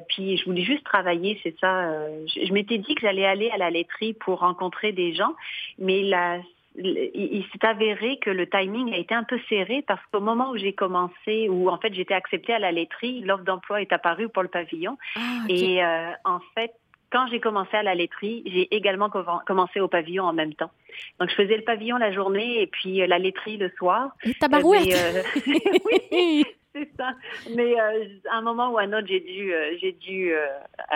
puis 0.09 0.35
je 0.37 0.45
voulais 0.45 0.63
juste 0.63 0.83
travailler, 0.83 1.39
c'est 1.43 1.57
ça. 1.59 1.93
je, 2.27 2.51
m'étais 2.51 2.77
dit 2.77 2.93
que 2.95 3.01
j'allais 3.01 3.25
aller 3.25 3.49
à 3.51 3.57
la 3.57 3.69
laiterie 3.69 4.13
pour 4.13 4.39
rencontrer 4.39 4.91
des 4.91 5.13
gens, 5.13 5.33
mais 5.79 6.03
la, 6.03 6.39
il, 6.75 7.45
s'est 7.53 7.65
avéré 7.65 8.17
que 8.17 8.29
le 8.29 8.49
timing 8.49 8.93
a 8.93 8.97
été 8.97 9.15
un 9.15 9.23
peu 9.23 9.39
serré 9.47 9.81
parce 9.87 10.01
qu'au 10.11 10.19
moment 10.19 10.49
où 10.49 10.57
j'ai 10.57 10.73
commencé, 10.73 11.47
où 11.47 11.69
en 11.69 11.77
fait 11.77 11.93
j'étais 11.93 12.15
acceptée 12.15 12.53
à 12.53 12.59
la 12.59 12.73
laiterie, 12.73 13.21
l'offre 13.21 13.45
d'emploi 13.45 13.81
est 13.81 13.93
apparue 13.93 14.27
pour 14.27 14.43
le 14.43 14.49
pavillon. 14.49 14.97
Ah, 15.15 15.45
et 15.47 15.81
en 16.25 16.39
fait, 16.53 16.73
quand 17.13 17.27
j'ai 17.27 17.39
commencé 17.39 17.77
à 17.77 17.83
la 17.83 17.93
laiterie, 17.93 18.41
j'ai 18.47 18.75
également 18.75 19.09
commencé 19.45 19.79
au 19.79 19.87
pavillon 19.87 20.23
en 20.23 20.33
même 20.33 20.55
temps. 20.55 20.71
Donc, 21.19 21.29
je 21.29 21.35
faisais 21.35 21.57
le 21.57 21.63
pavillon 21.63 21.97
la 21.97 22.11
journée 22.11 22.61
et 22.61 22.67
puis 22.67 23.01
euh, 23.01 23.07
la 23.07 23.19
laiterie 23.19 23.57
le 23.57 23.71
soir. 23.77 24.09
Et 24.23 24.33
tabarouette! 24.33 24.91
Euh, 24.91 25.21
oui, 25.85 26.43
c'est 26.75 26.89
ça. 26.97 27.11
Mais 27.55 27.79
euh, 27.79 28.05
à 28.31 28.37
un 28.37 28.41
moment 28.41 28.71
ou 28.71 28.79
à 28.79 28.81
un 28.81 28.93
autre, 28.93 29.05
j'ai 29.07 29.19
dû, 29.19 29.53
j'ai 29.79 29.91
dû 29.91 30.33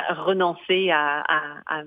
renoncer 0.09 0.89
à, 0.89 1.23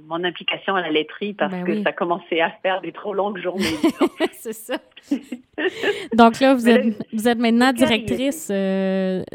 mon 0.07 0.23
implication 0.23 0.77
à 0.77 0.83
la 0.83 0.91
laiterie 0.91 1.35
parce 1.35 1.51
ben 1.51 1.65
que 1.65 1.83
ça 1.83 1.91
commençait 1.91 2.41
à 2.41 2.51
faire 2.63 2.81
des 2.83 2.93
trop 2.93 3.15
longues 3.15 3.43
journées. 3.43 3.65
c'est 4.33 4.53
ça. 4.53 4.77
Donc 6.15 6.39
là, 6.39 6.55
vous 6.55 6.69
êtes, 6.69 7.05
vous 7.13 7.27
êtes 7.27 7.39
maintenant 7.39 7.73
directrice 7.73 8.53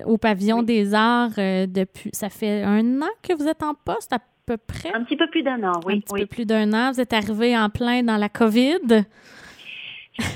au 0.05 0.17
pavillon 0.17 0.63
des 0.63 0.93
arts 0.93 1.35
depuis. 1.35 2.11
Ça 2.13 2.29
fait 2.29 2.63
un 2.63 3.01
an 3.01 3.11
que 3.21 3.33
vous 3.33 3.49
êtes 3.49 3.61
en 3.61 3.73
poste 3.73 4.13
à 4.13 4.19
peu 4.45 4.57
près? 4.57 4.93
Un 4.93 5.03
petit 5.03 5.17
peu 5.17 5.27
plus 5.29 5.43
d'un 5.43 5.63
an, 5.63 5.79
oui. 5.85 5.95
Un 5.95 5.99
petit 5.99 6.21
peu 6.21 6.27
plus 6.27 6.45
d'un 6.45 6.71
an. 6.73 6.91
Vous 6.91 7.01
êtes 7.01 7.13
arrivé 7.13 7.57
en 7.57 7.69
plein 7.69 8.03
dans 8.03 8.17
la 8.17 8.29
COVID? 8.29 9.05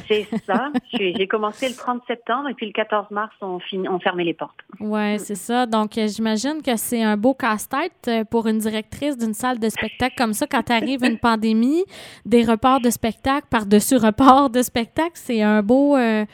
C'est 0.08 0.28
ça. 0.46 0.72
J'ai 0.94 1.28
commencé 1.28 1.70
le 1.70 1.76
30 1.76 2.02
septembre 2.08 2.50
et 2.50 2.54
puis 2.54 2.66
le 2.66 2.72
14 2.74 3.12
mars, 3.12 3.34
on, 3.42 3.60
on 3.90 4.00
fermait 4.00 4.24
les 4.24 4.34
portes. 4.34 4.60
Oui, 4.80 5.20
c'est 5.20 5.36
ça. 5.36 5.66
Donc, 5.66 5.98
euh, 5.98 6.08
j'imagine 6.08 6.62
que 6.62 6.76
c'est 6.76 7.02
un 7.04 7.16
beau 7.16 7.34
casse-tête 7.34 8.08
euh, 8.08 8.24
pour 8.26 8.48
une 8.48 8.58
directrice 8.58 9.18
d'une 9.18 9.34
salle 9.34 9.60
de 9.60 9.70
spectacle 9.70 10.16
comme 10.18 10.34
ça. 10.34 10.48
Quand 10.48 10.70
arrive 10.70 11.04
une 11.04 11.18
pandémie, 11.18 11.84
des 12.26 12.44
reports 12.44 12.82
de 12.82 12.90
spectacle 12.90 13.48
par-dessus 13.50 13.98
reports 13.98 14.50
de 14.50 14.62
spectacle, 14.62 15.14
c'est 15.14 15.42
un 15.42 15.62
beau, 15.62 15.96
euh, 15.96 16.26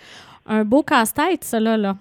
un 0.47 0.63
beau 0.63 0.81
casse-tête, 0.81 1.43
ça, 1.43 1.59
là. 1.59 1.95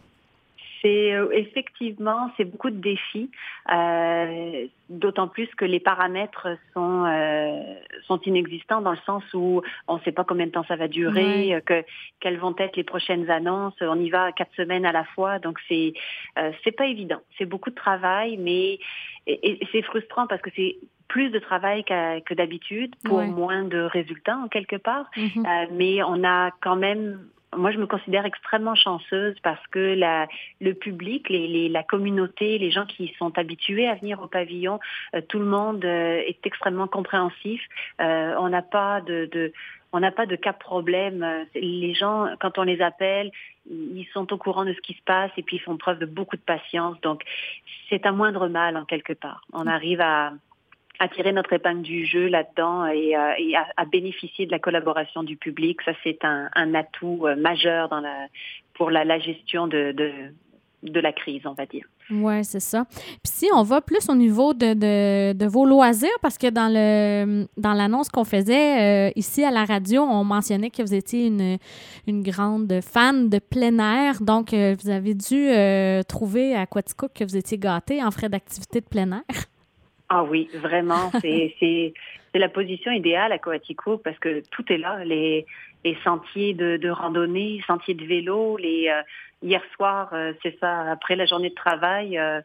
C'est 0.84 1.14
euh, 1.14 1.30
effectivement, 1.32 2.30
c'est 2.36 2.44
beaucoup 2.44 2.68
de 2.68 2.76
défis, 2.76 3.30
euh, 3.72 4.66
d'autant 4.90 5.28
plus 5.28 5.48
que 5.56 5.64
les 5.64 5.80
paramètres 5.80 6.48
sont 6.74 7.06
euh, 7.06 7.58
sont 8.06 8.20
inexistants 8.26 8.82
dans 8.82 8.90
le 8.90 8.98
sens 9.06 9.22
où 9.32 9.62
on 9.88 9.96
ne 9.96 10.00
sait 10.02 10.12
pas 10.12 10.24
combien 10.24 10.44
de 10.44 10.50
temps 10.50 10.64
ça 10.68 10.76
va 10.76 10.86
durer, 10.86 11.58
que 11.64 11.82
quelles 12.20 12.36
vont 12.36 12.54
être 12.58 12.76
les 12.76 12.84
prochaines 12.84 13.30
annonces. 13.30 13.74
On 13.80 13.98
y 13.98 14.10
va 14.10 14.30
quatre 14.32 14.54
semaines 14.56 14.84
à 14.84 14.92
la 14.92 15.04
fois, 15.04 15.38
donc 15.38 15.58
c'est 15.68 15.94
c'est 16.62 16.76
pas 16.76 16.86
évident. 16.86 17.20
C'est 17.38 17.46
beaucoup 17.46 17.70
de 17.70 17.74
travail, 17.74 18.36
mais 18.36 18.78
et, 19.26 19.66
c'est 19.72 19.82
frustrant 19.82 20.26
parce 20.26 20.42
que 20.42 20.50
c'est 20.54 20.76
plus 21.08 21.30
de 21.30 21.38
travail 21.38 21.82
que 21.84 22.34
d'habitude 22.34 22.94
pour 23.04 23.22
moins 23.22 23.64
de 23.64 23.78
résultats 23.78 24.36
en 24.36 24.48
quelque 24.48 24.76
part. 24.76 25.06
Mm-hmm. 25.16 25.68
mais 25.72 26.02
on 26.02 26.24
a 26.24 26.50
quand 26.60 26.76
même 26.76 27.20
moi, 27.56 27.70
je 27.70 27.78
me 27.78 27.86
considère 27.86 28.24
extrêmement 28.24 28.74
chanceuse 28.74 29.36
parce 29.42 29.64
que 29.68 29.94
la, 29.94 30.26
le 30.60 30.74
public, 30.74 31.28
les, 31.28 31.68
la 31.68 31.82
communauté, 31.82 32.58
les 32.58 32.70
gens 32.70 32.86
qui 32.86 33.14
sont 33.18 33.36
habitués 33.38 33.88
à 33.88 33.94
venir 33.94 34.20
au 34.22 34.26
pavillon, 34.26 34.80
euh, 35.14 35.20
tout 35.28 35.38
le 35.38 35.46
monde 35.46 35.84
euh, 35.84 36.22
est 36.26 36.46
extrêmement 36.46 36.88
compréhensif. 36.88 37.62
Euh, 38.00 38.34
on 38.38 38.48
n'a 38.48 38.62
pas 38.62 39.00
de, 39.00 39.28
de 39.32 39.52
on 39.92 40.00
n'a 40.00 40.10
pas 40.10 40.26
de 40.26 40.34
cas 40.34 40.52
problème. 40.52 41.46
Les 41.54 41.94
gens, 41.94 42.26
quand 42.40 42.58
on 42.58 42.64
les 42.64 42.80
appelle, 42.80 43.30
ils 43.70 44.08
sont 44.12 44.32
au 44.32 44.36
courant 44.36 44.64
de 44.64 44.72
ce 44.72 44.80
qui 44.80 44.94
se 44.94 45.02
passe 45.04 45.30
et 45.36 45.42
puis 45.42 45.56
ils 45.56 45.60
font 45.60 45.76
preuve 45.76 46.00
de 46.00 46.06
beaucoup 46.06 46.36
de 46.36 46.42
patience. 46.42 47.00
Donc, 47.00 47.22
c'est 47.88 48.04
un 48.04 48.10
moindre 48.10 48.48
mal 48.48 48.76
en 48.76 48.84
quelque 48.84 49.12
part. 49.12 49.42
On 49.52 49.68
arrive 49.68 50.00
à, 50.00 50.32
à 51.00 51.08
tirer 51.08 51.32
notre 51.32 51.52
épingle 51.52 51.82
du 51.82 52.06
jeu 52.06 52.28
là-dedans 52.28 52.86
et, 52.86 53.16
euh, 53.16 53.58
à, 53.76 53.84
bénéficier 53.84 54.46
de 54.46 54.52
la 54.52 54.58
collaboration 54.58 55.22
du 55.22 55.36
public. 55.36 55.80
Ça, 55.84 55.92
c'est 56.04 56.24
un, 56.24 56.74
atout 56.74 57.26
euh, 57.26 57.36
majeur 57.36 57.90
pour 58.74 58.90
la, 58.90 59.18
gestion 59.18 59.66
de, 59.66 59.94
la 60.82 61.12
crise, 61.12 61.42
on 61.46 61.52
va 61.52 61.66
dire. 61.66 61.84
Oui, 62.10 62.44
c'est 62.44 62.60
ça. 62.60 62.84
Puis 62.92 63.18
si 63.24 63.48
on 63.54 63.62
va 63.62 63.80
plus 63.80 64.08
au 64.08 64.14
niveau 64.14 64.54
de, 64.54 64.74
de, 65.32 65.46
vos 65.46 65.64
loisirs, 65.64 66.16
parce 66.22 66.38
que 66.38 66.48
dans 66.48 66.70
le 66.72 67.46
dans 67.56 67.72
l'annonce 67.72 68.10
qu'on 68.10 68.24
faisait 68.24 69.08
euh, 69.08 69.12
ici 69.16 69.42
à 69.42 69.50
la 69.50 69.64
radio, 69.64 70.02
on 70.02 70.22
mentionnait 70.22 70.70
que 70.70 70.82
vous 70.82 70.94
étiez 70.94 71.26
une, 71.26 71.56
une 72.06 72.22
grande 72.22 72.80
fan 72.82 73.30
de 73.30 73.38
plein 73.38 73.78
air. 73.78 74.20
Donc, 74.20 74.50
vous 74.52 74.90
avez 74.90 75.14
dû 75.14 75.48
trouver 76.06 76.54
à 76.54 76.66
Quaticook 76.66 77.12
que 77.14 77.24
vous 77.24 77.36
étiez 77.36 77.58
gâté 77.58 78.04
en 78.04 78.10
frais 78.10 78.28
d'activité 78.28 78.80
de 78.80 78.86
plein 78.86 79.10
air. 79.10 79.46
Ah 80.16 80.22
oui, 80.22 80.48
vraiment, 80.54 81.10
c'est 81.20 81.92
la 82.34 82.48
position 82.48 82.92
idéale 82.92 83.32
à 83.32 83.38
Coatico 83.38 83.98
parce 83.98 84.16
que 84.20 84.42
tout 84.52 84.64
est 84.72 84.78
là, 84.78 85.04
les, 85.04 85.44
les 85.84 85.96
sentiers 86.04 86.54
de, 86.54 86.76
de 86.76 86.88
randonnée, 86.88 87.60
sentiers 87.66 87.94
de 87.94 88.04
vélo, 88.04 88.56
les 88.56 88.88
euh, 88.90 89.02
hier 89.42 89.60
soir, 89.74 90.10
euh, 90.12 90.32
c'est 90.40 90.56
ça, 90.60 90.92
après 90.92 91.16
la 91.16 91.26
journée 91.26 91.50
de 91.50 91.54
travail, 91.56 92.16
euh, 92.16 92.40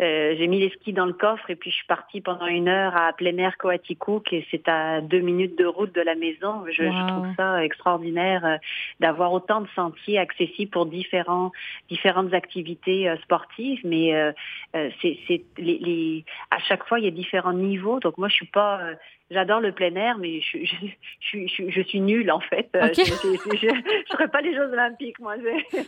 euh, 0.00 0.34
j'ai 0.38 0.46
mis 0.46 0.60
les 0.60 0.70
skis 0.70 0.92
dans 0.92 1.06
le 1.06 1.12
coffre 1.12 1.50
et 1.50 1.56
puis 1.56 1.70
je 1.70 1.76
suis 1.76 1.86
partie 1.86 2.20
pendant 2.20 2.46
une 2.46 2.68
heure 2.68 2.96
à 2.96 3.12
plein 3.12 3.36
air 3.38 3.56
Coaticook 3.56 4.32
et 4.32 4.46
c'est 4.50 4.68
à 4.68 5.00
deux 5.00 5.20
minutes 5.20 5.58
de 5.58 5.66
route 5.66 5.92
de 5.92 6.00
la 6.00 6.14
maison. 6.14 6.64
Je, 6.70 6.84
trouve 7.08 7.34
ça 7.36 7.64
extraordinaire 7.64 8.44
euh, 8.44 8.56
d'avoir 9.00 9.32
autant 9.32 9.60
de 9.60 9.68
sentiers 9.74 10.18
accessibles 10.18 10.70
pour 10.70 10.86
différents, 10.86 11.50
différentes 11.88 12.32
activités 12.32 13.08
euh, 13.08 13.16
sportives, 13.18 13.80
mais 13.84 14.12
c'est, 14.72 15.42
les, 15.58 15.78
les, 15.78 16.24
à 16.50 16.58
chaque 16.60 16.84
fois 16.86 16.98
il 16.98 17.04
y 17.04 17.08
a 17.08 17.10
différents 17.10 17.52
niveaux. 17.52 17.98
Donc 17.98 18.18
moi 18.18 18.28
je 18.28 18.34
suis 18.34 18.46
pas 18.46 18.80
J'adore 19.30 19.60
le 19.60 19.72
plein 19.72 19.94
air, 19.94 20.16
mais 20.16 20.40
je, 20.40 20.58
je, 20.64 21.46
je, 21.46 21.70
je 21.70 21.82
suis 21.82 22.00
nulle 22.00 22.30
en 22.30 22.40
fait. 22.40 22.70
Euh, 22.74 22.88
je 22.94 23.02
ne 23.28 24.06
ferai 24.10 24.28
pas 24.28 24.40
les 24.40 24.54
Jeux 24.54 24.72
olympiques, 24.72 25.18
moi, 25.18 25.34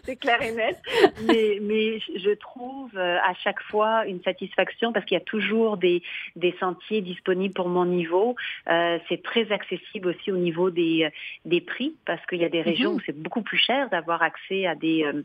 c'est 0.04 0.16
clair 0.16 0.42
et 0.42 0.52
net. 0.52 0.76
Mais, 1.26 1.59
mais 1.62 1.99
je 2.00 2.35
trouve 2.35 2.90
euh, 2.97 3.16
à 3.23 3.32
chaque 3.42 3.62
fois 3.62 4.04
une 4.06 4.23
satisfaction 4.23 4.92
parce 4.92 5.06
qu'il 5.06 5.16
y 5.16 5.20
a 5.20 5.25
toujours 5.25 5.78
des, 5.78 6.02
des 6.37 6.54
sentiers 6.61 7.00
disponibles 7.00 7.54
pour 7.54 7.68
mon 7.68 7.87
niveau. 7.87 8.37
Euh, 8.68 8.99
c'est 9.09 9.23
très 9.23 9.50
accessible 9.52 10.09
aussi 10.09 10.30
au 10.30 10.37
niveau 10.37 10.70
des, 10.70 11.09
des 11.47 11.62
prix 11.62 11.97
parce 12.04 12.25
qu'il 12.26 12.38
y 12.38 12.44
a 12.44 12.50
des 12.50 12.62
régions 12.62 12.90
mhm. 12.90 12.97
où 12.97 13.00
c'est 13.06 13.18
beaucoup 13.18 13.42
plus 13.42 13.59
cher 13.59 13.88
d'avoir 13.88 14.23
accès 14.23 14.66
à 14.66 14.75
des... 14.75 15.04
Euh, 15.04 15.23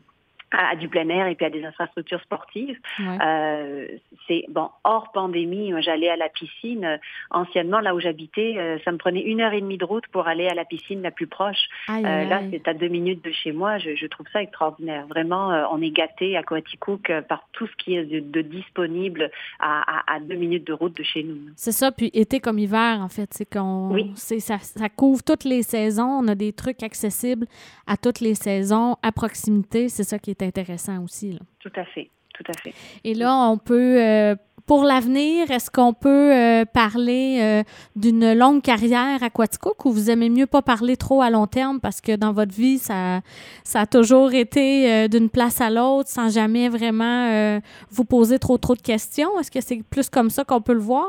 à, 0.56 0.76
du 0.76 0.88
plein 0.88 1.08
air 1.08 1.26
et 1.26 1.34
puis 1.34 1.46
à 1.46 1.50
des 1.50 1.64
infrastructures 1.64 2.20
sportives. 2.22 2.78
Euh, 3.00 3.86
c'est 4.26 4.44
bon 4.48 4.70
hors 4.84 5.12
pandémie, 5.12 5.72
j'allais 5.80 6.08
à 6.08 6.16
la 6.16 6.28
piscine. 6.28 6.98
Anciennement, 7.30 7.80
là 7.80 7.94
où 7.94 8.00
j'habitais, 8.00 8.54
euh, 8.56 8.78
ça 8.84 8.92
me 8.92 8.98
prenait 8.98 9.22
une 9.22 9.40
heure 9.40 9.52
et 9.52 9.60
demie 9.60 9.78
de 9.78 9.84
route 9.84 10.06
pour 10.08 10.28
aller 10.28 10.46
à 10.48 10.54
la 10.54 10.64
piscine 10.64 11.02
la 11.02 11.10
plus 11.10 11.26
proche. 11.26 11.68
Euh, 11.88 12.24
là, 12.24 12.40
c'est 12.50 12.66
à 12.68 12.74
deux 12.74 12.88
minutes 12.88 13.24
de 13.24 13.32
chez 13.32 13.52
moi. 13.52 13.78
Je, 13.78 13.94
je 13.94 14.06
trouve 14.06 14.26
ça 14.32 14.42
extraordinaire. 14.42 15.06
Vraiment, 15.06 15.52
euh, 15.52 15.64
on 15.72 15.80
est 15.82 15.90
gâté 15.90 16.36
à 16.36 16.42
Coaticook 16.42 17.10
par 17.28 17.48
tout 17.52 17.66
ce 17.66 17.84
qui 17.84 17.96
est 17.96 18.04
de, 18.04 18.42
disponible 18.42 19.30
à, 19.58 19.98
à, 19.98 20.16
à, 20.16 20.20
deux 20.20 20.36
minutes 20.36 20.66
de 20.66 20.72
route 20.72 20.96
de 20.96 21.02
chez 21.02 21.22
nous. 21.22 21.36
C'est 21.56 21.72
ça. 21.72 21.92
Puis 21.92 22.10
été 22.14 22.40
comme 22.40 22.58
hiver, 22.58 23.00
en 23.00 23.08
fait, 23.08 23.28
c'est 23.32 23.48
qu'on, 23.48 23.90
oui. 23.92 24.12
ça, 24.14 24.58
ça 24.58 24.88
couvre 24.88 25.22
toutes 25.22 25.44
les 25.44 25.62
saisons. 25.62 26.20
On 26.22 26.28
a 26.28 26.34
des 26.34 26.52
trucs 26.52 26.82
accessibles 26.82 27.46
à 27.86 27.96
toutes 27.96 28.20
les 28.20 28.34
saisons 28.34 28.96
à 29.02 29.12
proximité. 29.12 29.88
C'est 29.88 30.04
ça 30.04 30.18
qui 30.18 30.30
est 30.30 30.42
intéressant 30.46 31.02
aussi. 31.02 31.32
Là. 31.32 31.40
Tout 31.60 31.72
à 31.76 31.84
fait. 31.84 32.10
Tout 32.36 32.44
à 32.48 32.58
fait. 32.58 32.74
Et 33.04 33.14
là, 33.14 33.34
on 33.48 33.56
peut, 33.56 33.96
euh, 33.98 34.34
pour 34.66 34.84
l'avenir, 34.84 35.50
est-ce 35.50 35.70
qu'on 35.70 35.94
peut 35.94 36.34
euh, 36.34 36.64
parler 36.66 37.38
euh, 37.40 37.62
d'une 37.94 38.34
longue 38.34 38.62
carrière 38.62 39.22
à 39.22 39.30
Quaticook 39.30 39.86
ou 39.86 39.90
vous 39.90 40.10
aimez 40.10 40.28
mieux 40.28 40.46
pas 40.46 40.60
parler 40.60 40.96
trop 40.96 41.22
à 41.22 41.30
long 41.30 41.46
terme 41.46 41.80
parce 41.80 42.02
que 42.02 42.14
dans 42.14 42.32
votre 42.32 42.52
vie, 42.52 42.78
ça, 42.78 43.20
ça 43.64 43.80
a 43.80 43.86
toujours 43.86 44.34
été 44.34 45.08
d'une 45.08 45.30
place 45.30 45.60
à 45.62 45.70
l'autre 45.70 46.10
sans 46.10 46.32
jamais 46.32 46.68
vraiment 46.68 47.60
vous 47.90 48.04
poser 48.04 48.38
trop 48.38 48.58
trop 48.58 48.74
de 48.74 48.82
questions? 48.82 49.38
Est-ce 49.40 49.50
que 49.50 49.60
c'est 49.62 49.82
plus 49.88 50.10
comme 50.10 50.28
ça 50.28 50.44
qu'on 50.44 50.60
peut 50.60 50.74
le 50.74 50.80
voir? 50.80 51.06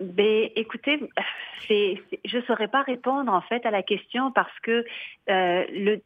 Ben, 0.00 0.48
écoutez, 0.56 0.98
je 1.68 2.36
ne 2.36 2.42
saurais 2.42 2.68
pas 2.68 2.82
répondre 2.82 3.32
en 3.32 3.40
fait 3.42 3.64
à 3.64 3.70
la 3.70 3.82
question 3.82 4.32
parce 4.32 4.58
que 4.62 4.84
le, 5.28 6.00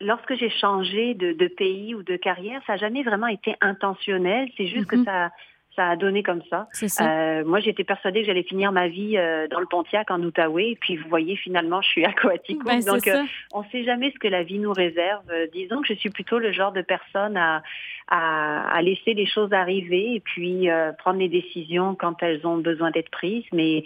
lorsque 0.00 0.34
j'ai 0.34 0.50
changé 0.50 1.14
de, 1.14 1.32
de, 1.32 1.48
pays 1.48 1.94
ou 1.94 2.02
de 2.02 2.16
carrière, 2.16 2.62
ça 2.66 2.74
n'a 2.74 2.78
jamais 2.78 3.02
vraiment 3.02 3.26
été 3.26 3.54
intentionnel. 3.60 4.48
C'est 4.56 4.68
juste 4.68 4.86
que 4.86 4.96
mhm. 4.96 5.04
ça, 5.04 5.30
ça 5.78 5.90
a 5.90 5.96
donné 5.96 6.24
comme 6.24 6.42
ça. 6.50 6.66
Euh, 7.00 7.44
moi, 7.44 7.60
j'étais 7.60 7.84
persuadée 7.84 8.22
que 8.22 8.26
j'allais 8.26 8.42
finir 8.42 8.72
ma 8.72 8.88
vie 8.88 9.16
euh, 9.16 9.46
dans 9.46 9.60
le 9.60 9.66
Pontiac 9.66 10.10
en 10.10 10.20
Outaouais. 10.20 10.70
Et 10.70 10.76
puis, 10.76 10.96
vous 10.96 11.08
voyez, 11.08 11.36
finalement, 11.36 11.80
je 11.82 11.88
suis 11.88 12.04
à 12.04 12.12
Ben, 12.64 12.80
Donc, 12.84 13.06
euh, 13.06 13.22
on 13.52 13.62
ne 13.62 13.68
sait 13.68 13.84
jamais 13.84 14.10
ce 14.10 14.18
que 14.18 14.26
la 14.26 14.42
vie 14.42 14.58
nous 14.58 14.72
réserve. 14.72 15.22
Disons 15.52 15.80
que 15.80 15.86
je 15.86 15.94
suis 15.94 16.10
plutôt 16.10 16.40
le 16.40 16.50
genre 16.50 16.72
de 16.72 16.82
personne 16.82 17.36
à, 17.36 17.62
à, 18.08 18.76
à 18.76 18.82
laisser 18.82 19.14
les 19.14 19.26
choses 19.26 19.52
arriver 19.52 20.16
et 20.16 20.20
puis 20.20 20.68
prendre 20.98 21.20
les 21.20 21.28
décisions 21.28 21.94
quand 21.94 22.22
elles 22.24 22.44
ont 22.44 22.56
besoin 22.56 22.90
d'être 22.90 23.10
prises. 23.10 23.44
Mais 23.52 23.84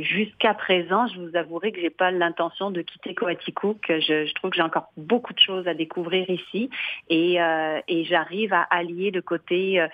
jusqu'à 0.00 0.54
présent, 0.54 1.06
je 1.06 1.20
vous 1.20 1.36
avouerai 1.36 1.70
que 1.70 1.80
j'ai 1.80 1.90
pas 1.90 2.10
l'intention 2.10 2.72
de 2.72 2.82
quitter 2.82 3.14
Coaticook. 3.14 3.84
Je, 3.88 4.26
je 4.26 4.34
trouve 4.34 4.50
que 4.50 4.56
j'ai 4.56 4.62
encore 4.62 4.90
beaucoup 4.96 5.32
de 5.32 5.38
choses 5.38 5.68
à 5.68 5.74
découvrir 5.74 6.28
ici 6.28 6.70
et, 7.08 7.36
et 7.88 8.04
j'arrive 8.04 8.52
à 8.52 8.66
allier 8.70 9.12
le 9.12 9.22
côté 9.22 9.84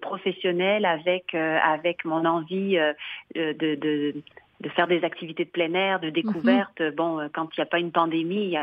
professionnel 0.00 0.67
avec 0.84 1.34
euh, 1.34 1.58
avec 1.62 2.04
mon 2.04 2.24
envie 2.24 2.78
euh, 2.78 2.92
de, 3.34 3.74
de 3.74 4.14
de 4.60 4.68
faire 4.70 4.88
des 4.88 5.04
activités 5.04 5.44
de 5.44 5.50
plein 5.50 5.72
air, 5.74 6.00
de 6.00 6.10
découverte. 6.10 6.80
Mhm. 6.80 6.90
Bon, 6.90 7.20
euh, 7.20 7.28
quand 7.32 7.48
il 7.56 7.60
n'y 7.60 7.62
a 7.62 7.66
pas 7.66 7.78
une 7.78 7.92
pandémie, 7.92 8.56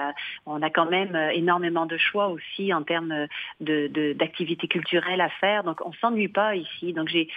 on 0.45 0.61
a 0.61 0.69
quand 0.69 0.89
même 0.89 1.15
énormément 1.33 1.85
de 1.85 1.97
choix 1.97 2.27
aussi 2.27 2.73
en 2.73 2.83
termes 2.83 3.27
de 3.61 4.13
d'activités 4.13 4.67
culturelles 4.67 5.21
à 5.21 5.29
faire. 5.29 5.63
Donc, 5.63 5.79
on 5.85 5.93
s'ennuie 5.93 6.27
pas 6.27 6.55
ici. 6.55 6.91
Donc, 6.91 7.07
j'ai 7.07 7.29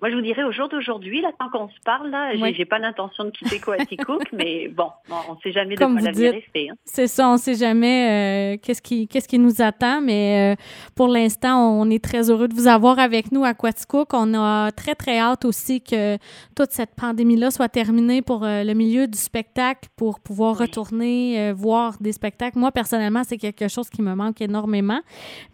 moi, 0.00 0.10
je 0.10 0.16
vous 0.16 0.22
dirais, 0.22 0.42
au 0.42 0.52
jour 0.52 0.68
d'aujourd'hui, 0.68 1.22
là, 1.22 1.30
tant 1.38 1.48
qu'on 1.48 1.68
se 1.68 1.80
parle, 1.84 2.10
là, 2.10 2.32
j'ai 2.52 2.64
pas 2.64 2.78
l'intention 2.78 3.24
de 3.24 3.30
quitter 3.30 3.58
Coaticook, 3.58 4.24
mais 4.32 4.68
bon, 4.68 4.88
on 5.08 5.34
ne 5.34 5.38
sait 5.42 5.52
jamais 5.52 5.76
de 5.76 5.78
quoi 5.82 5.88
l'avenir 5.98 6.34
est 6.34 6.68
hein. 6.68 6.74
C'est 6.84 7.06
ça, 7.06 7.28
on 7.28 7.34
ne 7.34 7.38
sait 7.38 7.54
jamais 7.54 8.56
euh, 8.56 8.58
qu'est-ce 8.60 8.82
qui, 8.82 9.08
qu'est-ce 9.08 9.28
qui 9.28 9.38
nous 9.38 9.62
attend, 9.62 10.02
mais 10.02 10.52
euh, 10.52 10.62
pour 10.94 11.08
l'instant, 11.08 11.80
on 11.80 11.88
est 11.88 12.04
très 12.04 12.30
heureux 12.30 12.48
de 12.48 12.54
vous 12.54 12.66
avoir 12.66 12.98
avec 12.98 13.32
nous 13.32 13.44
à 13.44 13.54
Coaticook. 13.54 14.12
On 14.12 14.34
a 14.34 14.72
très, 14.72 14.94
très 14.94 15.18
hâte 15.18 15.44
aussi 15.44 15.80
que 15.80 16.18
toute 16.54 16.72
cette 16.72 16.94
pandémie-là 16.96 17.50
soit 17.50 17.70
terminée 17.70 18.20
pour 18.20 18.44
euh, 18.44 18.62
le 18.62 18.74
milieu 18.74 19.06
du 19.06 19.16
spectacle, 19.16 19.88
pour 19.96 20.20
pouvoir 20.20 20.58
retourner 20.58 21.52
voir 21.52 21.94
des 22.00 22.12
spectacles. 22.12 22.58
Moi, 22.58 22.72
personnellement, 22.72 23.22
c'est 23.24 23.38
quelque 23.38 23.68
chose 23.68 23.88
qui 23.88 24.02
me 24.02 24.14
manque 24.14 24.40
énormément. 24.42 25.00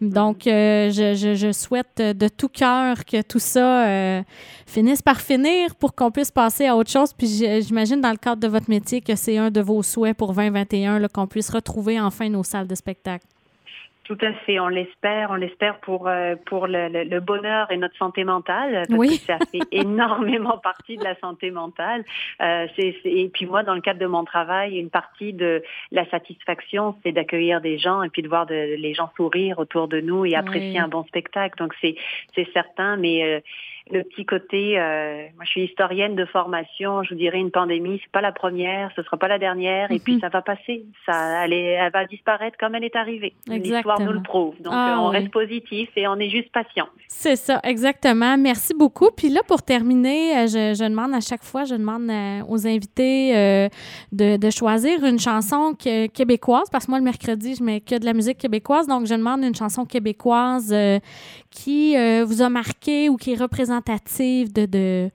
Donc, 0.01 0.41
je, 0.45 1.13
je, 1.15 1.35
je, 1.35 1.51
souhaite 1.51 2.01
de 2.01 2.27
tout 2.27 2.49
cœur 2.49 3.05
que 3.05 3.21
tout 3.21 3.39
ça 3.39 4.23
finissent 4.65 5.01
par 5.01 5.21
finir 5.21 5.75
pour 5.75 5.95
qu'on 5.95 6.11
puisse 6.11 6.31
passer 6.31 6.67
à 6.67 6.75
autre 6.75 6.89
chose. 6.91 7.13
Puis 7.13 7.27
j'imagine 7.27 8.01
dans 8.01 8.11
le 8.11 8.17
cadre 8.17 8.41
de 8.41 8.47
votre 8.47 8.69
métier 8.69 9.01
que 9.01 9.15
c'est 9.15 9.37
un 9.37 9.51
de 9.51 9.61
vos 9.61 9.83
souhaits 9.83 10.17
pour 10.17 10.33
2021 10.33 11.01
qu'on 11.09 11.27
puisse 11.27 11.49
retrouver 11.49 11.99
enfin 11.99 12.29
nos 12.29 12.43
salles 12.43 12.67
de 12.67 12.75
spectacle. 12.75 13.25
Tout 14.03 14.17
à 14.25 14.33
fait, 14.33 14.59
on 14.59 14.67
l'espère, 14.67 15.29
on 15.31 15.35
l'espère 15.35 15.79
pour 15.79 16.07
euh, 16.07 16.35
pour 16.47 16.67
le, 16.67 17.19
bonheur 17.19 17.71
et 17.71 17.77
notre 17.77 17.95
santé 17.95 18.23
mentale, 18.23 18.85
parce 18.89 18.99
oui. 18.99 19.19
que 19.19 19.25
ça 19.25 19.37
fait 19.51 19.59
énormément 19.71 20.57
partie 20.57 20.97
de 20.97 21.03
la 21.03 21.15
santé 21.19 21.49
mentale. 21.49 22.03
Euh, 22.41 22.67
et 22.77 23.29
puis 23.29 23.45
moi, 23.45 23.63
dans 23.63 23.75
le 23.75 23.79
cadre 23.79 23.99
de 23.99 24.07
mon 24.07 24.25
travail, 24.25 24.77
une 24.77 24.89
partie 24.89 25.31
de 25.31 25.63
la 25.91 26.09
satisfaction, 26.09 26.95
c'est 27.03 27.13
d'accueillir 27.13 27.61
des 27.61 27.77
gens 27.77 28.01
et 28.03 28.09
puis 28.09 28.21
de 28.21 28.27
voir 28.27 28.47
les 28.49 28.93
gens 28.93 29.09
sourire 29.15 29.59
autour 29.59 29.87
de 29.87 30.01
nous 30.01 30.25
et 30.25 30.35
apprécier 30.35 30.79
un 30.79 30.89
bon 30.89 31.03
spectacle. 31.03 31.57
Donc 31.57 31.73
c'est 31.79 31.95
c'est 32.35 32.51
certain, 32.51 32.97
mais 32.97 33.23
euh, 33.23 33.39
le 33.89 34.03
petit 34.03 34.25
côté, 34.25 34.79
euh, 34.79 35.25
moi 35.35 35.43
je 35.45 35.49
suis 35.49 35.63
historienne 35.65 36.15
de 36.15 36.25
formation, 36.25 37.03
je 37.03 37.09
vous 37.09 37.19
dirais 37.19 37.39
une 37.39 37.51
pandémie, 37.51 37.99
c'est 38.03 38.11
pas 38.11 38.21
la 38.21 38.31
première, 38.31 38.91
ce 38.95 39.03
sera 39.03 39.17
pas 39.17 39.27
la 39.27 39.39
dernière, 39.39 39.91
et 39.91 39.99
puis 39.99 40.15
mhm. 40.15 40.21
ça 40.21 40.29
va 40.29 40.41
passer, 40.41 40.85
ça, 41.05 41.45
elle, 41.45 41.53
elle 41.53 41.91
va 41.91 42.05
disparaître 42.05 42.57
comme 42.59 42.75
elle 42.75 42.83
est 42.83 42.95
arrivée. 42.95 43.33
L'histoire 43.47 43.99
nous 43.99 44.11
le 44.11 44.21
prouve, 44.21 44.61
donc 44.61 44.73
ah 44.75 44.97
on 44.99 45.07
reste 45.07 45.31
positif 45.31 45.89
et 45.95 46.07
on 46.07 46.15
est 46.17 46.29
juste 46.29 46.51
patient. 46.51 46.87
C'est 47.07 47.35
ça, 47.35 47.59
exactement. 47.63 48.37
Merci 48.37 48.73
beaucoup. 48.73 49.09
Puis 49.15 49.29
là, 49.29 49.41
pour 49.47 49.63
terminer, 49.63 50.37
euh, 50.37 50.47
je, 50.47 50.77
je 50.77 50.87
demande 50.87 51.13
à 51.13 51.21
chaque 51.21 51.43
fois, 51.43 51.65
je 51.65 51.75
demande 51.75 52.09
euh, 52.09 52.41
aux 52.47 52.67
invités 52.67 53.35
euh, 53.35 53.69
de, 54.11 54.37
de, 54.37 54.49
choisir 54.49 55.03
une 55.03 55.19
chanson 55.19 55.73
québécoise, 55.73 56.69
parce 56.71 56.85
que 56.85 56.91
moi 56.91 56.99
le 56.99 57.05
mercredi 57.05 57.55
je 57.55 57.63
mets 57.63 57.81
que 57.81 57.97
de 57.97 58.05
la 58.05 58.13
musique 58.13 58.37
québécoise, 58.37 58.87
donc 58.87 59.05
je 59.07 59.15
demande 59.15 59.43
une 59.43 59.55
chanson 59.55 59.85
québécoise 59.85 60.73
qui 61.51 61.95
vous 62.23 62.41
a 62.41 62.49
marqué 62.49 63.09
ou 63.09 63.17
qui 63.17 63.35
représente 63.35 63.51
représentative 63.87 64.51
de, 64.53 64.65
de 64.65 65.11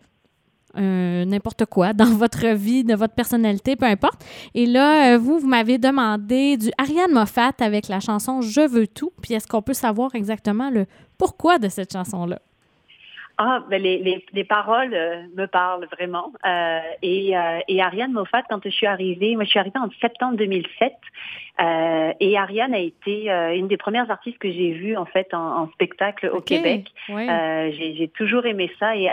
euh, 0.79 1.25
n'importe 1.25 1.65
quoi 1.65 1.93
dans 1.95 2.05
votre 2.17 2.47
vie, 2.49 2.85
de 2.85 2.95
votre 2.95 3.15
personnalité, 3.15 3.77
peu 3.77 3.87
importe. 3.87 4.25
Et 4.55 4.67
là, 4.67 5.15
euh, 5.15 5.19
vous, 5.19 5.39
vous 5.39 5.47
m'avez 5.47 5.79
demandé 5.79 6.57
du 6.57 6.71
Ariane 6.77 7.13
Moffat 7.13 7.53
avec 7.61 7.89
la 7.89 8.01
chanson 8.01 8.43
Je 8.43 8.61
veux 8.61 8.87
tout. 8.87 9.11
Puis 9.23 9.35
est-ce 9.35 9.47
qu'on 9.47 9.63
peut 9.63 9.75
savoir 9.75 10.15
exactement 10.15 10.71
le 10.71 10.87
pourquoi 11.17 11.59
de 11.59 11.69
cette 11.69 11.93
chanson-là? 11.93 12.41
Ah, 13.39 13.63
ben 13.69 13.83
les, 13.83 13.99
les, 13.99 14.25
les 14.33 14.45
paroles 14.45 14.95
euh, 14.95 15.23
me 15.35 15.47
parlent 15.47 15.87
vraiment. 15.93 16.33
Euh, 16.47 16.81
et, 17.03 17.37
euh, 17.37 17.59
et 17.69 17.83
Ariane 17.83 18.13
Moffat, 18.13 18.43
quand 18.49 18.65
je 18.65 18.71
suis 18.71 18.87
arrivée, 18.87 19.35
moi 19.35 19.45
je 19.45 19.51
suis 19.51 19.59
arrivée 19.59 19.79
en 19.79 19.91
septembre 20.01 20.39
2007, 20.39 20.93
et 22.21 22.37
Ariane 22.37 22.75
a 22.75 22.79
été 22.79 23.31
une 23.57 23.67
des 23.67 23.79
premières 23.79 24.11
artistes 24.11 24.39
que 24.39 24.51
j'ai 24.51 24.73
vues 24.73 24.97
en 24.97 25.07
fait 25.07 25.33
en, 25.33 25.69
spectacle 25.71 26.29
au 26.29 26.41
Québec. 26.41 26.87
j'ai 27.09 28.11
toujours 28.15 28.45
aimé 28.45 28.71
ça 28.79 28.95
et 28.95 29.09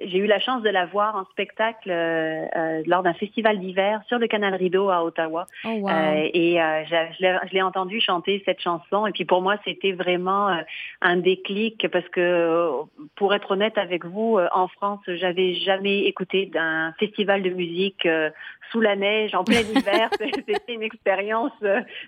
j'ai 0.00 0.18
eu 0.18 0.26
la 0.26 0.38
chance 0.38 0.62
de 0.62 0.68
la 0.68 0.86
voir 0.86 1.16
en 1.16 1.24
spectacle 1.26 1.90
euh, 1.90 2.46
euh, 2.56 2.82
lors 2.86 3.02
d'un 3.02 3.14
festival 3.14 3.58
d'hiver 3.58 4.00
sur 4.06 4.18
le 4.18 4.28
canal 4.28 4.54
Rideau 4.54 4.90
à 4.90 5.02
Ottawa. 5.02 5.46
Oh, 5.64 5.68
wow. 5.68 5.88
Euh, 5.88 6.28
et 6.32 6.54
je, 6.54 7.52
l'ai 7.52 7.62
entendu 7.62 8.00
chanter 8.00 8.40
cette 8.44 8.60
chanson. 8.60 9.06
Et 9.06 9.12
puis 9.12 9.24
pour 9.24 9.42
moi, 9.42 9.56
c'était 9.64 9.92
vraiment 9.92 10.56
un 11.00 11.16
déclic 11.16 11.88
parce 11.90 12.08
que, 12.10 12.70
pour 13.16 13.34
être 13.34 13.50
honnête 13.50 13.76
avec 13.76 14.04
vous, 14.04 14.38
en 14.52 14.68
France, 14.68 15.00
j'avais 15.06 15.54
jamais 15.54 16.04
écouté 16.04 16.46
d'un 16.46 16.92
festival 17.00 17.42
de 17.42 17.50
musique 17.50 18.06
sous 18.70 18.80
la 18.80 18.96
neige 18.96 19.34
en 19.34 19.44
plein 19.44 19.60
hiver. 19.60 20.10
c'était 20.18 20.74
une 20.74 20.82
expérience 20.82 21.52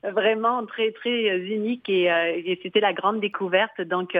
vraiment 0.05 0.65
très 0.67 0.93
très 0.93 1.39
unique 1.39 1.89
et, 1.89 2.05
et 2.05 2.61
c'était 2.63 2.81
la 2.81 2.93
grande 2.93 3.21
découverte. 3.21 3.81
Donc 3.81 4.17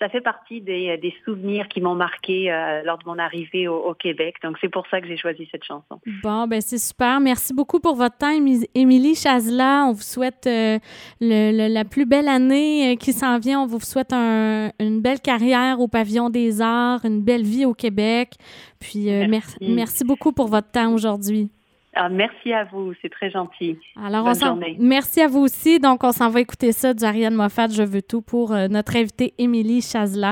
ça 0.00 0.08
fait 0.08 0.20
partie 0.20 0.60
des, 0.60 0.96
des 0.98 1.14
souvenirs 1.24 1.68
qui 1.68 1.80
m'ont 1.80 1.94
marqué 1.94 2.50
lors 2.84 2.98
de 2.98 3.04
mon 3.06 3.11
arrivée 3.18 3.68
au, 3.68 3.76
au 3.76 3.94
Québec. 3.94 4.36
Donc 4.42 4.56
c'est 4.60 4.68
pour 4.70 4.86
ça 4.90 5.00
que 5.00 5.06
j'ai 5.06 5.16
choisi 5.16 5.48
cette 5.50 5.64
chanson. 5.64 6.00
Bon, 6.22 6.46
ben 6.46 6.60
c'est 6.60 6.78
super. 6.78 7.20
Merci 7.20 7.54
beaucoup 7.54 7.80
pour 7.80 7.94
votre 7.94 8.16
temps, 8.16 8.32
Émilie 8.74 9.14
Chazela. 9.14 9.84
On 9.88 9.92
vous 9.92 10.02
souhaite 10.02 10.46
euh, 10.46 10.78
le, 11.20 11.68
le, 11.68 11.72
la 11.72 11.84
plus 11.84 12.06
belle 12.06 12.28
année 12.28 12.92
euh, 12.92 12.96
qui 12.96 13.12
s'en 13.12 13.38
vient. 13.38 13.60
On 13.60 13.66
vous 13.66 13.80
souhaite 13.80 14.12
un, 14.12 14.70
une 14.78 15.00
belle 15.00 15.20
carrière 15.20 15.80
au 15.80 15.88
Pavillon 15.88 16.30
des 16.30 16.60
Arts, 16.60 17.04
une 17.04 17.22
belle 17.22 17.44
vie 17.44 17.64
au 17.64 17.74
Québec. 17.74 18.34
Puis 18.80 19.10
euh, 19.10 19.26
merci. 19.28 20.04
beaucoup 20.04 20.32
pour 20.32 20.48
votre 20.48 20.70
temps 20.70 20.92
aujourd'hui. 20.92 21.50
Ah, 21.94 22.08
merci 22.08 22.54
à 22.54 22.64
vous, 22.64 22.94
c'est 23.02 23.10
très 23.10 23.30
gentil. 23.30 23.76
Alors, 24.02 24.24
Bonne 24.24 24.36
on 24.42 24.46
journée. 24.46 24.76
Merci 24.80 25.20
à 25.20 25.28
vous 25.28 25.40
aussi. 25.40 25.78
Donc, 25.78 26.02
on 26.04 26.12
s'en 26.12 26.30
va 26.30 26.40
écouter 26.40 26.72
ça 26.72 26.94
du 26.94 27.04
Ariane 27.04 27.34
Moffat, 27.34 27.68
Je 27.68 27.82
veux 27.82 28.00
tout, 28.00 28.22
pour 28.22 28.52
euh, 28.52 28.66
notre 28.68 28.96
invitée 28.96 29.34
Émilie 29.36 29.82
Chazela. 29.82 30.30